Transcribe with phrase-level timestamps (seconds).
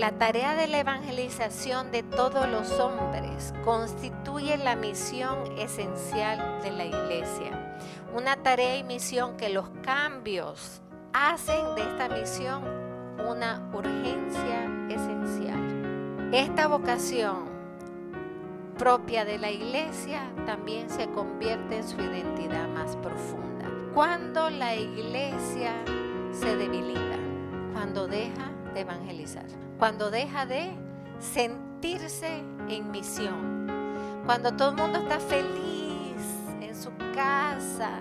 [0.00, 6.86] La tarea de la evangelización de todos los hombres constituye la misión esencial de la
[6.86, 7.76] iglesia.
[8.14, 10.80] Una tarea y misión que los cambios
[11.12, 12.64] hacen de esta misión
[13.28, 16.32] una urgencia esencial.
[16.32, 17.50] Esta vocación
[18.78, 23.70] propia de la iglesia también se convierte en su identidad más profunda.
[23.92, 25.74] Cuando la iglesia
[26.32, 27.29] se debilita,
[27.90, 29.46] cuando deja de evangelizar,
[29.76, 30.70] cuando deja de
[31.18, 33.66] sentirse en misión,
[34.24, 36.14] cuando todo el mundo está feliz
[36.60, 37.98] en su casa,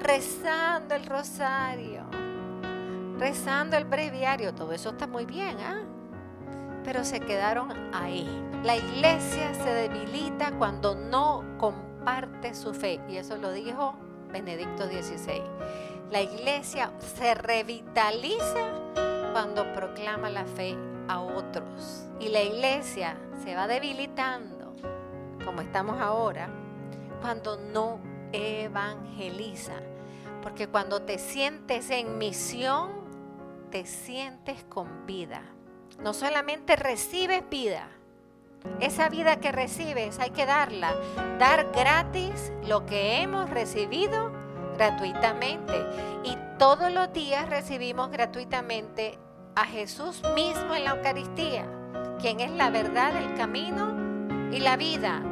[0.00, 2.04] rezando el rosario,
[3.18, 5.82] rezando el breviario, todo eso está muy bien, ¿ah?
[6.84, 8.26] Pero se quedaron ahí.
[8.62, 12.98] La iglesia se debilita cuando no comparte su fe.
[13.10, 13.94] Y eso lo dijo
[14.32, 15.42] Benedicto XVI.
[16.14, 18.70] La iglesia se revitaliza
[19.32, 20.76] cuando proclama la fe
[21.08, 22.06] a otros.
[22.20, 24.76] Y la iglesia se va debilitando,
[25.44, 26.48] como estamos ahora,
[27.20, 27.98] cuando no
[28.30, 29.72] evangeliza.
[30.40, 32.92] Porque cuando te sientes en misión,
[33.72, 35.42] te sientes con vida.
[36.00, 37.88] No solamente recibes vida,
[38.78, 40.94] esa vida que recibes hay que darla,
[41.40, 44.43] dar gratis lo que hemos recibido
[44.74, 45.74] gratuitamente.
[46.24, 49.18] Y todos los días recibimos gratuitamente
[49.54, 51.66] a Jesús mismo en la Eucaristía,
[52.20, 53.94] quien es la verdad, el camino
[54.52, 55.22] y la vida.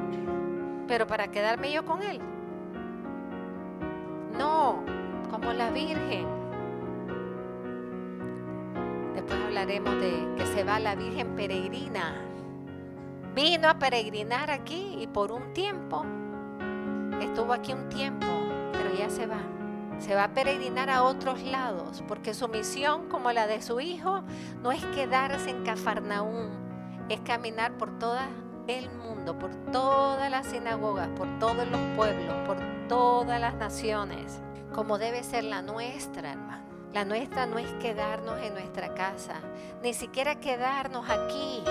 [0.88, 2.20] Pero para quedarme yo con Él.
[4.38, 4.82] No,
[5.30, 6.26] como la Virgen.
[9.14, 12.14] Después hablaremos de que se va la Virgen peregrina.
[13.34, 16.04] Vino a peregrinar aquí y por un tiempo,
[17.20, 18.26] estuvo aquí un tiempo,
[18.98, 19.40] ya se va.
[19.98, 24.22] Se va a peregrinar a otros lados, porque su misión, como la de su hijo,
[24.62, 26.48] no es quedarse en Cafarnaúm,
[27.08, 28.18] es caminar por todo
[28.66, 34.40] el mundo, por todas las sinagogas, por todos los pueblos, por todas las naciones,
[34.74, 36.62] como debe ser la nuestra, hermano.
[36.92, 39.36] La nuestra no es quedarnos en nuestra casa,
[39.82, 41.62] ni siquiera quedarnos aquí.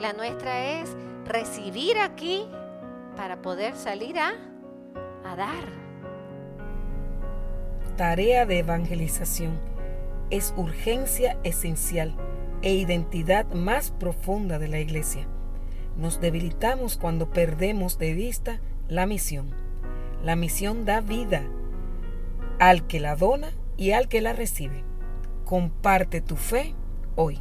[0.00, 2.48] La nuestra es recibir aquí
[3.16, 4.32] para poder salir a,
[5.24, 5.83] a dar.
[7.96, 9.56] Tarea de evangelización
[10.30, 12.16] es urgencia esencial
[12.62, 15.28] e identidad más profunda de la iglesia.
[15.96, 19.50] Nos debilitamos cuando perdemos de vista la misión.
[20.24, 21.44] La misión da vida
[22.58, 24.82] al que la dona y al que la recibe.
[25.44, 26.74] Comparte tu fe
[27.14, 27.38] hoy.